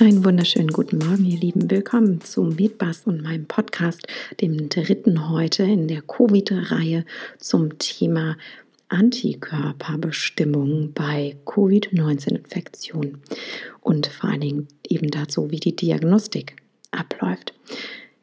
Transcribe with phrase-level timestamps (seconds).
[0.00, 1.70] Einen wunderschönen guten Morgen, ihr Lieben.
[1.70, 4.06] Willkommen zum Medbus und meinem Podcast,
[4.40, 7.04] dem dritten heute in der Covid-Reihe
[7.38, 8.38] zum Thema
[8.88, 13.18] Antikörperbestimmung bei Covid-19-Infektionen
[13.82, 16.56] und vor allen Dingen eben dazu, wie die Diagnostik
[16.92, 17.52] abläuft.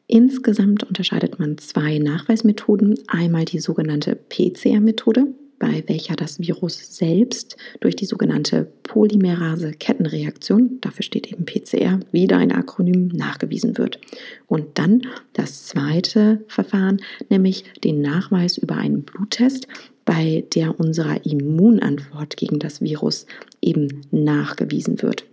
[0.08, 2.98] Insgesamt unterscheidet man zwei Nachweismethoden.
[3.06, 11.30] Einmal die sogenannte PCR-Methode, bei welcher das Virus selbst durch die sogenannte Polymerase-Kettenreaktion, dafür steht
[11.30, 13.98] eben PCR, wieder ein Akronym, nachgewiesen wird.
[14.46, 19.66] Und dann das zweite Verfahren, nämlich den Nachweis über einen Bluttest,
[20.04, 23.26] bei der unsere Immunantwort gegen das Virus
[23.60, 25.24] eben nachgewiesen wird.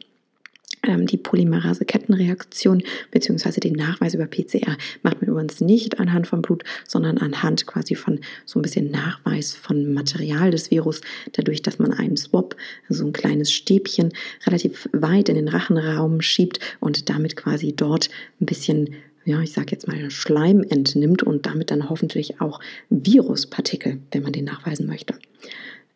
[0.85, 3.59] Ähm, die Polymerase-Kettenreaktion bzw.
[3.59, 8.19] den Nachweis über PCR macht man übrigens nicht anhand von Blut, sondern anhand quasi von
[8.45, 11.01] so ein bisschen Nachweis von Material des Virus,
[11.33, 12.55] dadurch, dass man einen Swab,
[12.89, 14.13] also ein kleines Stäbchen,
[14.45, 18.09] relativ weit in den Rachenraum schiebt und damit quasi dort
[18.39, 18.89] ein bisschen
[19.27, 22.59] ja, ich sage jetzt mal, Schleim entnimmt und damit dann hoffentlich auch
[22.91, 25.15] Viruspartikel, wenn man den nachweisen möchte.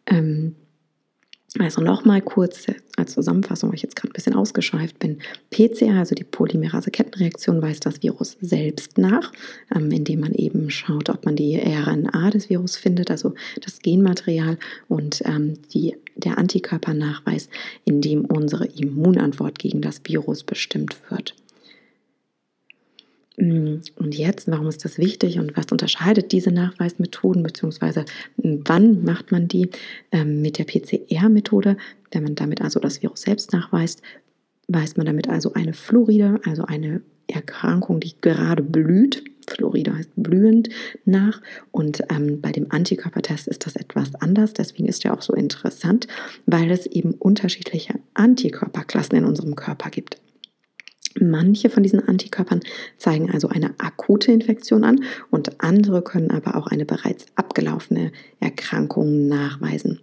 [0.08, 0.56] Ähm,
[1.58, 5.20] also nochmal kurz als Zusammenfassung, weil ich jetzt gerade ein bisschen ausgeschweift bin.
[5.50, 9.32] PCR, also die Polymerase-Kettenreaktion, weist das Virus selbst nach,
[9.76, 13.34] ähm, indem man eben schaut, ob man die RNA des Virus findet, also
[13.64, 17.50] das Genmaterial und ähm, die, der Antikörpernachweis,
[17.86, 21.34] indem unsere Immunantwort gegen das Virus bestimmt wird.
[23.40, 28.04] Mm, und jetzt, warum ist das wichtig und was unterscheidet diese Nachweismethoden, beziehungsweise
[28.38, 29.70] mm, wann macht man die
[30.12, 31.78] ähm, mit der PCR-Methode?
[32.12, 34.02] Wenn man damit also das Virus selbst nachweist,
[34.68, 39.24] weist man damit also eine Floride, also eine Erkrankung, die gerade blüht.
[39.48, 40.70] Floride heißt blühend
[41.06, 41.42] nach.
[41.72, 44.54] Und ähm, bei dem Antikörpertest ist das etwas anders.
[44.54, 46.08] Deswegen ist er auch so interessant,
[46.46, 50.18] weil es eben unterschiedliche Antikörperklassen in unserem Körper gibt.
[51.22, 52.62] Manche von diesen Antikörpern
[52.98, 59.28] zeigen also eine akute Infektion an und andere können aber auch eine bereits abgelaufene Erkrankung
[59.28, 60.00] nachweisen.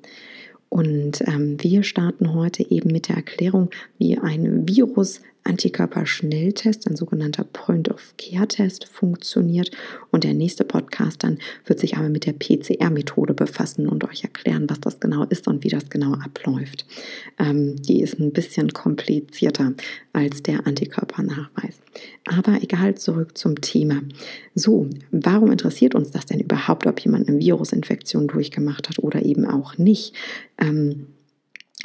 [0.69, 7.44] Und ähm, wir starten heute eben mit der Erklärung, wie ein Virus Antikörper-Schnelltest, ein sogenannter
[7.44, 9.70] Point-of-Care-Test, funktioniert.
[10.10, 14.68] Und der nächste Podcast dann wird sich aber mit der PCR-Methode befassen und euch erklären,
[14.68, 16.86] was das genau ist und wie das genau abläuft.
[17.38, 19.72] Ähm, die ist ein bisschen komplizierter
[20.12, 21.80] als der Antikörpernachweis.
[22.26, 24.02] Aber egal, zurück zum Thema.
[24.54, 29.46] So, warum interessiert uns das denn überhaupt, ob jemand eine Virusinfektion durchgemacht hat oder eben
[29.46, 30.14] auch nicht?
[30.58, 31.06] Ähm,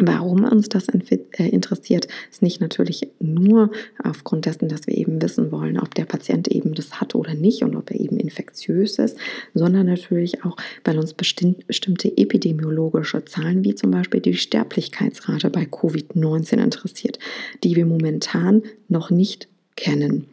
[0.03, 3.69] Warum uns das äh, interessiert, ist nicht natürlich nur
[4.03, 7.62] aufgrund dessen, dass wir eben wissen wollen, ob der Patient eben das hat oder nicht
[7.62, 9.16] und ob er eben infektiös ist,
[9.53, 16.63] sondern natürlich auch, weil uns bestimmte epidemiologische Zahlen, wie zum Beispiel die Sterblichkeitsrate bei Covid-19
[16.63, 17.19] interessiert,
[17.63, 20.25] die wir momentan noch nicht kennen.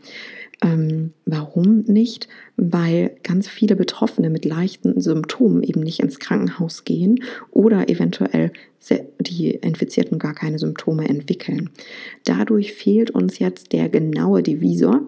[0.60, 2.28] Ähm, warum nicht?
[2.56, 8.52] Weil ganz viele Betroffene mit leichten Symptomen eben nicht ins Krankenhaus gehen oder eventuell
[9.20, 11.70] die Infizierten gar keine Symptome entwickeln.
[12.24, 15.02] Dadurch fehlt uns jetzt der genaue Divisor,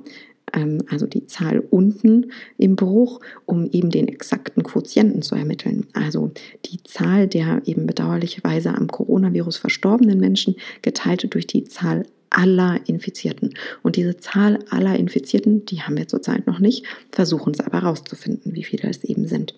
[0.52, 5.86] ähm, also die Zahl unten im Bruch, um eben den exakten Quotienten zu ermitteln.
[5.94, 6.32] Also
[6.66, 13.54] die Zahl der eben bedauerlicherweise am Coronavirus verstorbenen Menschen geteilt durch die Zahl aller Infizierten.
[13.82, 18.54] Und diese Zahl aller Infizierten, die haben wir zurzeit noch nicht, versuchen es aber herauszufinden,
[18.54, 19.54] wie viele es eben sind.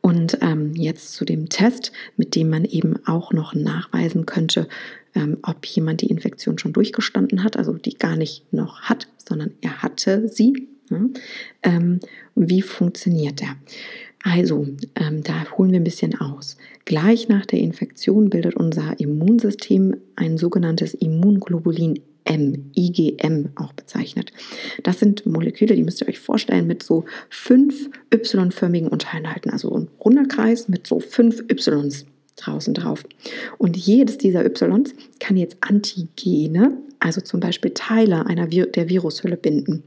[0.00, 4.66] Und ähm, jetzt zu dem Test, mit dem man eben auch noch nachweisen könnte,
[5.14, 9.52] ähm, ob jemand die Infektion schon durchgestanden hat, also die gar nicht noch hat, sondern
[9.60, 10.68] er hatte sie.
[10.90, 11.06] Ja?
[11.62, 12.00] Ähm,
[12.34, 13.56] wie funktioniert der?
[14.22, 16.56] Also, ähm, da holen wir ein bisschen aus.
[16.84, 24.32] Gleich nach der Infektion bildet unser Immunsystem ein sogenanntes Immunglobulin M, IgM auch bezeichnet.
[24.84, 29.88] Das sind Moleküle, die müsst ihr euch vorstellen, mit so fünf Y-förmigen Untereinheiten, also ein
[30.04, 33.04] runder Kreis mit so fünf Ys draußen drauf.
[33.58, 39.82] Und jedes dieser Ys kann jetzt Antigene, also zum Beispiel Teile einer der Virushülle binden.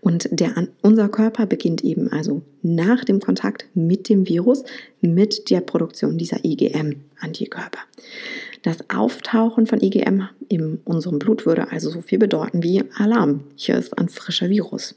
[0.00, 4.62] Und der, unser Körper beginnt eben also nach dem Kontakt mit dem Virus
[5.00, 7.80] mit der Produktion dieser IgM-Antikörper.
[8.62, 13.44] Das Auftauchen von IgM in unserem Blut würde also so viel bedeuten wie Alarm.
[13.56, 14.94] Hier ist ein frischer Virus.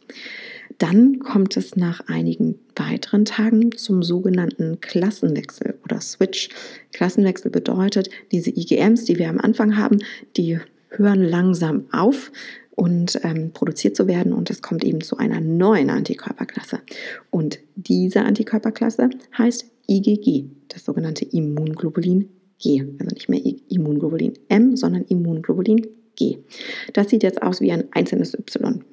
[0.78, 6.50] Dann kommt es nach einigen weiteren Tagen zum sogenannten Klassenwechsel oder Switch.
[6.94, 10.00] Klassenwechsel bedeutet, diese IgMs, die wir am Anfang haben,
[10.36, 10.60] die
[10.90, 12.32] hören langsam auf
[12.78, 16.80] und ähm, produziert zu werden und es kommt eben zu einer neuen Antikörperklasse.
[17.32, 22.30] Und diese Antikörperklasse heißt IgG, das sogenannte Immunglobulin
[22.60, 22.86] G.
[23.00, 25.88] Also nicht mehr Immunglobulin M, sondern Immunglobulin
[26.20, 26.38] IgG.
[26.94, 28.84] Das sieht jetzt aus wie ein einzelnes Y.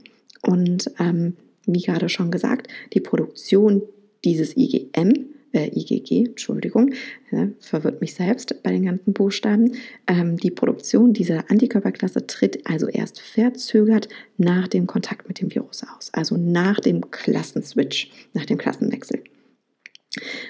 [0.41, 1.37] Und ähm,
[1.67, 3.83] wie gerade schon gesagt, die Produktion
[4.25, 6.93] dieses IgM äh, IgG, Entschuldigung,
[7.31, 9.73] ja, verwirrt mich selbst bei den ganzen Buchstaben.
[10.07, 15.83] Ähm, die Produktion dieser Antikörperklasse tritt also erst verzögert nach dem Kontakt mit dem Virus
[15.97, 19.23] aus, also nach dem Klassenswitch, nach dem Klassenwechsel.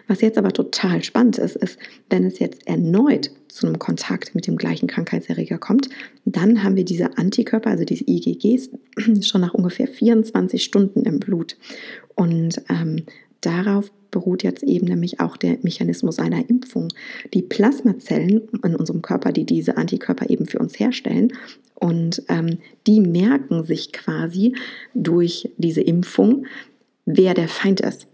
[0.09, 1.79] Was jetzt aber total spannend ist, ist,
[2.11, 5.89] wenn es jetzt erneut zu einem Kontakt mit dem gleichen Krankheitserreger kommt,
[6.25, 8.71] dann haben wir diese Antikörper, also diese IgGs,
[9.27, 11.56] schon nach ungefähr 24 Stunden im Blut.
[12.15, 13.05] Und ähm,
[13.46, 16.88] darauf beruht jetzt eben nämlich auch der Mechanismus einer Impfung.
[17.35, 21.32] Die Plasmazellen in unserem Körper, die diese Antikörper eben für uns herstellen,
[21.75, 24.55] und ähm, die merken sich quasi
[24.94, 26.46] durch diese Impfung,
[27.05, 28.06] wer der Feind ist.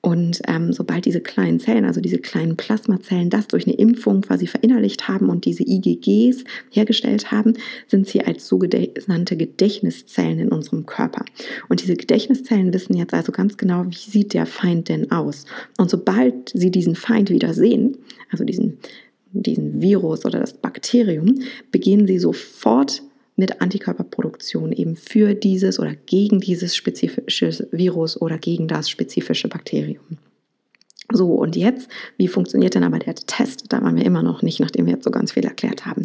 [0.00, 4.46] Und ähm, sobald diese kleinen Zellen, also diese kleinen Plasmazellen, das durch eine Impfung quasi
[4.46, 7.54] verinnerlicht haben und diese IgGs hergestellt haben,
[7.88, 11.24] sind sie als sogenannte Gedächtniszellen in unserem Körper.
[11.68, 15.44] Und diese Gedächtniszellen wissen jetzt also ganz genau, wie sieht der Feind denn aus.
[15.76, 17.96] Und sobald sie diesen Feind wieder sehen,
[18.30, 18.78] also diesen,
[19.32, 21.40] diesen Virus oder das Bakterium,
[21.72, 23.02] beginnen sie sofort
[23.36, 30.18] mit Antikörperproduktion eben für dieses oder gegen dieses spezifische Virus oder gegen das spezifische Bakterium.
[31.12, 33.66] So, und jetzt, wie funktioniert denn aber der Test?
[33.68, 36.02] Da waren wir immer noch nicht, nachdem wir jetzt so ganz viel erklärt haben.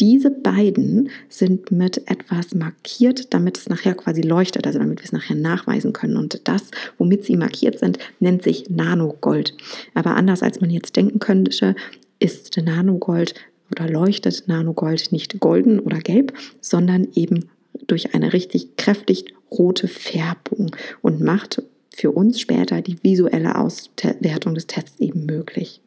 [0.00, 5.12] Diese beiden sind mit etwas markiert, damit es nachher quasi leuchtet, also damit wir es
[5.12, 6.16] nachher nachweisen können.
[6.16, 9.54] Und das, womit sie markiert sind, nennt sich Nanogold.
[9.94, 11.74] Aber anders als man jetzt denken könnte,
[12.18, 13.34] ist Nanogold
[13.70, 17.48] oder leuchtet Nanogold nicht golden oder gelb, sondern eben
[17.86, 21.62] durch eine richtig kräftig rote Färbung und macht
[21.94, 25.80] für uns später die visuelle Auswertung des Tests eben möglich.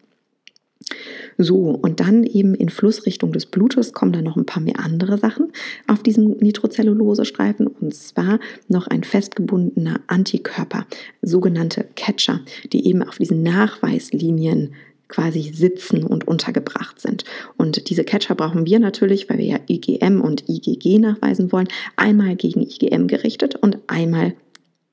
[1.38, 5.18] So, und dann eben in Flussrichtung des Blutes kommen dann noch ein paar mehr andere
[5.18, 5.52] Sachen
[5.88, 10.86] auf diesem Nitrocellulose-Streifen und zwar noch ein festgebundener Antikörper,
[11.22, 12.42] sogenannte Catcher,
[12.74, 14.74] die eben auf diesen Nachweislinien
[15.10, 17.26] quasi sitzen und untergebracht sind.
[17.57, 21.68] Und diese Catcher brauchen wir natürlich, weil wir ja IgM und IgG nachweisen wollen,
[21.98, 24.36] einmal gegen IgM gerichtet und einmal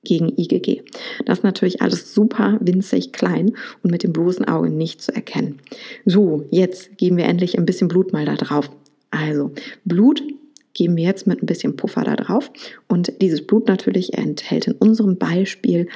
[0.03, 0.83] gegen IgG.
[1.25, 3.53] Das ist natürlich alles super winzig klein
[3.83, 5.59] und mit dem bloßen Auge nicht zu erkennen.
[6.05, 8.71] So, jetzt geben wir endlich ein bisschen Blut mal da drauf.
[9.11, 9.53] Also,
[9.85, 10.23] Blut
[10.75, 12.51] geben wir jetzt mit ein bisschen Puffer da drauf
[12.87, 15.89] und dieses Blut natürlich enthält in unserem Beispiel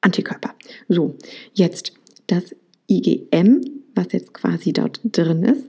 [0.00, 0.54] Antikörper.
[0.88, 1.16] So,
[1.54, 1.92] jetzt
[2.26, 2.54] das
[2.88, 3.60] IgM,
[3.94, 5.68] was jetzt quasi dort drin ist,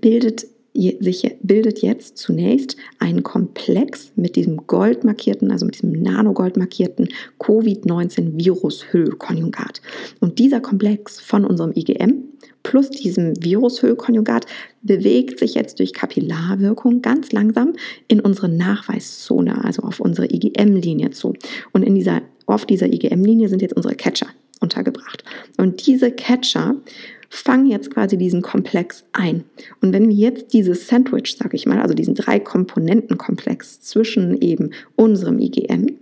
[0.00, 9.82] bildet sich bildet jetzt zunächst ein Komplex mit diesem goldmarkierten, also mit diesem nanogoldmarkierten Covid-19-Virushüllkonjugat.
[10.20, 12.22] Und dieser Komplex von unserem IgM
[12.62, 14.46] plus diesem Virushüllkonjugat
[14.82, 17.74] bewegt sich jetzt durch Kapillarwirkung ganz langsam
[18.08, 21.34] in unsere Nachweiszone, also auf unsere IgM-Linie zu.
[21.72, 24.28] Und in dieser, auf dieser IgM-Linie sind jetzt unsere Catcher
[24.62, 25.24] untergebracht.
[25.56, 26.76] Und diese Catcher
[27.28, 29.44] fangen jetzt quasi diesen Komplex ein.
[29.80, 34.72] Und wenn wir jetzt dieses Sandwich, sage ich mal, also diesen drei Komponentenkomplex zwischen eben
[34.96, 35.96] unserem IgM,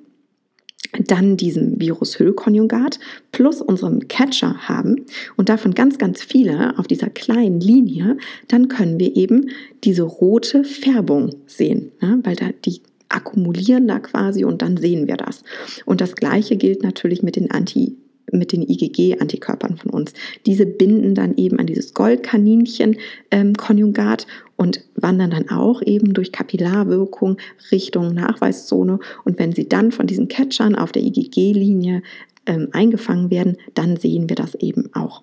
[1.07, 2.99] dann diesem Virushüllkonjugat
[3.31, 8.17] plus unserem Catcher haben und davon ganz, ganz viele auf dieser kleinen Linie,
[8.49, 9.51] dann können wir eben
[9.85, 12.19] diese rote Färbung sehen, ne?
[12.25, 15.43] weil da die akkumulieren da quasi und dann sehen wir das.
[15.85, 17.97] Und das gleiche gilt natürlich mit den Anti
[18.33, 20.15] mit den IgG-Antikörpern von uns.
[20.47, 27.39] Diese binden dann eben an dieses Goldkaninchen-Konjugat ähm, und wandern dann auch eben durch Kapillarwirkung
[27.73, 28.99] Richtung Nachweiszone.
[29.25, 32.03] Und wenn sie dann von diesen Catchern auf der IgG-Linie
[32.47, 35.23] ähm, eingefangen werden, dann sehen wir das eben auch.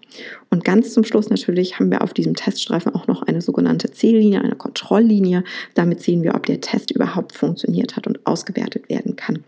[0.50, 4.42] Und ganz zum Schluss natürlich haben wir auf diesem Teststreifen auch noch eine sogenannte Zähllinie,
[4.42, 5.44] eine Kontrolllinie.
[5.74, 9.44] Damit sehen wir, ob der Test überhaupt funktioniert hat und ausgewertet werden kann.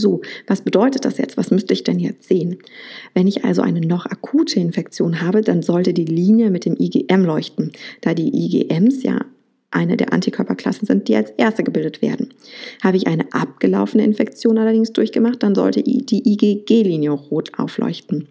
[0.00, 1.36] So, was bedeutet das jetzt?
[1.36, 2.58] Was müsste ich denn jetzt sehen?
[3.14, 7.24] Wenn ich also eine noch akute Infektion habe, dann sollte die Linie mit dem IgM
[7.24, 9.20] leuchten, da die IgMs ja
[9.70, 12.34] eine der Antikörperklassen sind, die als erste gebildet werden.
[12.82, 18.28] Habe ich eine abgelaufene Infektion allerdings durchgemacht, dann sollte die IgG-Linie rot aufleuchten.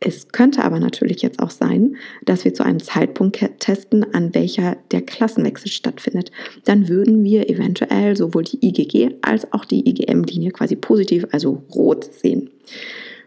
[0.00, 4.76] Es könnte aber natürlich jetzt auch sein, dass wir zu einem Zeitpunkt testen, an welcher
[4.92, 6.30] der Klassenwechsel stattfindet.
[6.64, 12.04] Dann würden wir eventuell sowohl die IgG als auch die IgM-Linie quasi positiv, also rot
[12.14, 12.50] sehen.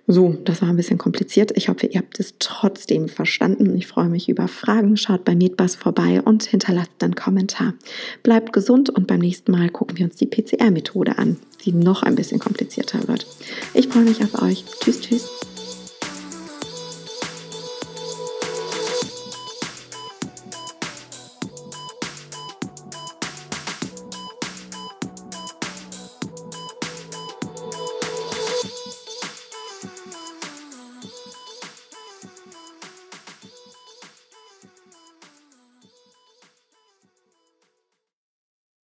[0.08, 1.52] So, das war ein bisschen kompliziert.
[1.56, 3.76] Ich hoffe, ihr habt es trotzdem verstanden.
[3.78, 4.98] Ich freue mich über Fragen.
[4.98, 7.74] Schaut bei Medbus vorbei und hinterlasst einen Kommentar.
[8.24, 12.16] Bleibt gesund und beim nächsten Mal gucken wir uns die PCR-Methode an, die noch ein
[12.16, 13.26] bisschen komplizierter wird.
[13.74, 14.66] Ich freue mich auf euch.
[14.82, 15.51] Tschüss, tschüss.